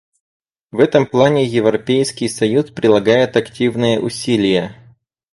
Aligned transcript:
В 0.71 0.79
этом 0.79 1.05
плане 1.05 1.45
Европейский 1.45 2.27
союз 2.27 2.71
прилагает 2.71 3.37
активные 3.37 3.99
усилия. 3.99 4.75